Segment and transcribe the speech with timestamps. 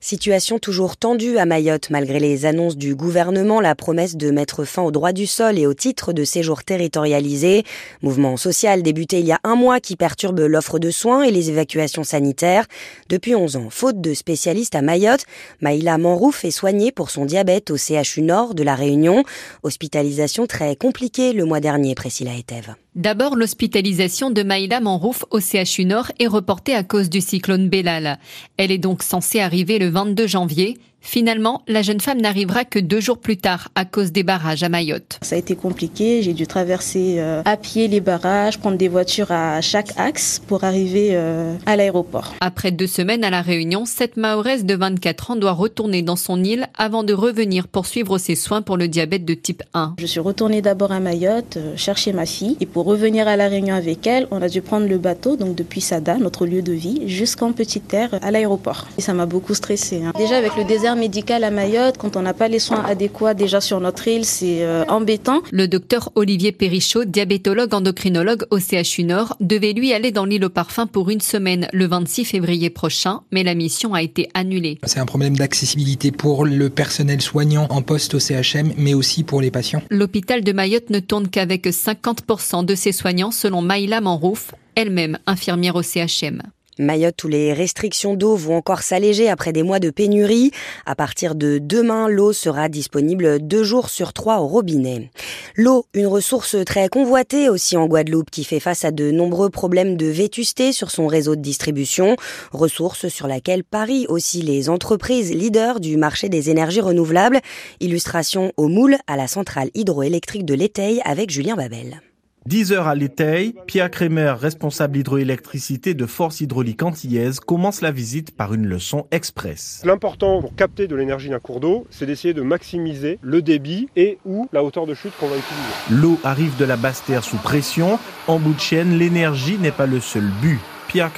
[0.00, 4.82] Situation toujours tendue à Mayotte malgré les annonces du gouvernement, la promesse de mettre fin
[4.82, 7.64] au droit du sol et au titre de séjour territorialisé.
[8.02, 11.48] Mouvement social débuté il y a un mois qui perturbe l'offre de soins et les
[11.48, 12.66] évacuations sanitaires.
[13.08, 15.24] Depuis 11 ans, faute de spécialistes à Mayotte,
[15.62, 19.24] Maïla Manrouf est soignée pour son diabète au CHU Nord de la Réunion.
[19.62, 22.74] Hospitalisation très compliquée le mois dernier, Priscilla Etève.
[22.94, 28.20] D'abord, l'hospitalisation de Maïla Manrouf au CHU Nord est reportée à cause du cyclone Bellal.
[28.56, 30.78] Elle est donc censée arriver le 22 janvier.
[31.04, 34.70] Finalement, la jeune femme n'arrivera que deux jours plus tard à cause des barrages à
[34.70, 35.18] Mayotte.
[35.20, 36.22] Ça a été compliqué.
[36.22, 40.64] J'ai dû traverser euh, à pied les barrages, prendre des voitures à chaque axe pour
[40.64, 42.34] arriver euh, à l'aéroport.
[42.40, 46.42] Après deux semaines à la Réunion, cette Mahorès de 24 ans doit retourner dans son
[46.42, 49.94] île avant de revenir poursuivre ses soins pour le diabète de type 1.
[49.98, 53.48] Je suis retournée d'abord à Mayotte euh, chercher ma fille et pour revenir à la
[53.48, 56.72] Réunion avec elle, on a dû prendre le bateau donc depuis Sada, notre lieu de
[56.72, 58.86] vie, jusqu'en Petite Terre à l'aéroport.
[58.96, 60.02] Et ça m'a beaucoup stressée.
[60.02, 60.12] Hein.
[60.16, 63.60] Déjà avec le désert médical à Mayotte, quand on n'a pas les soins adéquats déjà
[63.60, 65.42] sur notre île, c'est euh, embêtant.
[65.52, 70.50] Le docteur Olivier Perrichot, diabétologue endocrinologue au CHU Nord, devait lui aller dans l'île au
[70.50, 74.78] parfum pour une semaine le 26 février prochain, mais la mission a été annulée.
[74.84, 79.40] C'est un problème d'accessibilité pour le personnel soignant en poste au CHM, mais aussi pour
[79.40, 79.82] les patients.
[79.90, 85.76] L'hôpital de Mayotte ne tourne qu'avec 50% de ses soignants selon Maïla Manrouf, elle-même infirmière
[85.76, 86.42] au CHM.
[86.78, 90.50] Mayotte où les restrictions d'eau vont encore s'alléger après des mois de pénurie.
[90.86, 95.10] À partir de demain, l'eau sera disponible deux jours sur trois au robinet.
[95.56, 99.96] L'eau, une ressource très convoitée aussi en Guadeloupe qui fait face à de nombreux problèmes
[99.96, 102.16] de vétusté sur son réseau de distribution.
[102.52, 107.40] Ressource sur laquelle parient aussi les entreprises leaders du marché des énergies renouvelables.
[107.80, 112.00] Illustration au moule à la centrale hydroélectrique de l'Éteil avec Julien Babel.
[112.46, 118.36] 10 heures à l'éteil, Pierre Kremer, responsable hydroélectricité de Force Hydraulique Antillaise, commence la visite
[118.36, 119.80] par une leçon express.
[119.82, 124.18] L'important pour capter de l'énergie d'un cours d'eau, c'est d'essayer de maximiser le débit et
[124.26, 126.02] ou la hauteur de chute qu'on va utiliser.
[126.02, 127.98] L'eau arrive de la basse terre sous pression.
[128.26, 130.60] En bout de chaîne, l'énergie n'est pas le seul but.
[130.94, 131.10] Pierre.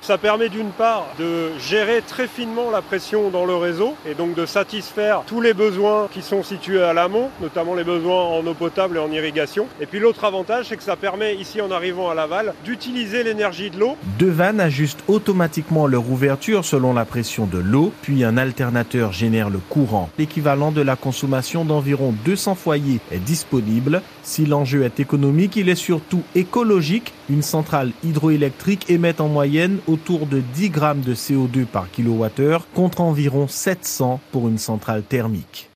[0.00, 4.34] Ça permet d'une part de gérer très finement la pression dans le réseau et donc
[4.34, 8.54] de satisfaire tous les besoins qui sont situés à l'amont, notamment les besoins en eau
[8.54, 9.68] potable et en irrigation.
[9.80, 13.70] Et puis l'autre avantage, c'est que ça permet ici en arrivant à l'aval d'utiliser l'énergie
[13.70, 13.96] de l'eau.
[14.18, 19.50] Deux vannes ajustent automatiquement leur ouverture selon la pression de l'eau, puis un alternateur génère
[19.50, 20.10] le courant.
[20.18, 24.02] L'équivalent de la consommation d'environ 200 foyers est disponible.
[24.24, 27.12] Si l'enjeu est économique, il est surtout écologique.
[27.30, 33.00] Une centrale hydroélectrique émet en moyenne autour de 10 grammes de CO2 par kilowattheure contre
[33.00, 35.70] environ 700 pour une centrale thermique.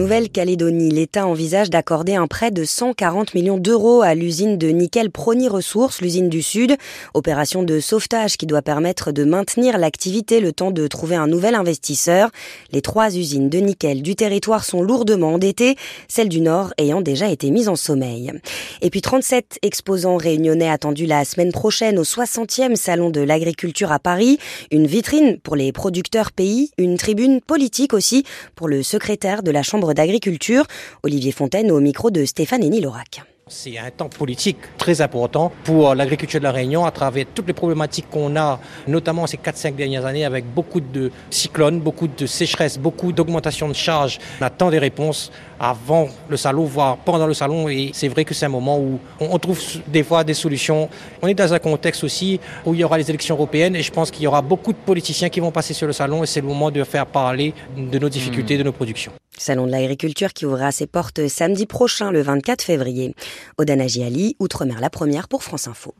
[0.00, 5.46] Nouvelle-Calédonie, l'État envisage d'accorder un prêt de 140 millions d'euros à l'usine de nickel Prony
[5.46, 6.78] Ressources, l'usine du Sud.
[7.12, 11.54] Opération de sauvetage qui doit permettre de maintenir l'activité le temps de trouver un nouvel
[11.54, 12.30] investisseur.
[12.72, 15.76] Les trois usines de nickel du territoire sont lourdement endettées,
[16.08, 18.32] celle du Nord ayant déjà été mise en sommeil.
[18.80, 23.98] Et puis 37 exposants réunionnais attendus la semaine prochaine au 60e Salon de l'agriculture à
[23.98, 24.38] Paris.
[24.70, 28.24] Une vitrine pour les producteurs pays, une tribune politique aussi
[28.54, 30.64] pour le secrétaire de la Chambre d'agriculture.
[31.02, 33.22] Olivier Fontaine au micro de Stéphane Henny Lorac.
[33.52, 37.52] C'est un temps politique très important pour l'agriculture de la Réunion à travers toutes les
[37.52, 42.78] problématiques qu'on a, notamment ces 4-5 dernières années avec beaucoup de cyclones, beaucoup de sécheresse,
[42.78, 44.20] beaucoup d'augmentation de charges.
[44.40, 47.68] On attend des réponses avant le salon, voire pendant le salon.
[47.68, 50.88] Et c'est vrai que c'est un moment où on trouve des fois des solutions.
[51.20, 53.90] On est dans un contexte aussi où il y aura les élections européennes et je
[53.90, 56.40] pense qu'il y aura beaucoup de politiciens qui vont passer sur le salon et c'est
[56.40, 59.10] le moment de faire parler de nos difficultés, de nos productions.
[59.40, 63.14] Salon de l'agriculture qui ouvrira ses portes samedi prochain, le 24 février.
[63.56, 65.94] Odana Ali, Outre-mer la première pour France Info.